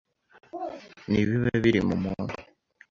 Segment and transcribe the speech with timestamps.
[1.09, 2.35] Ni ibiba biri mu muntu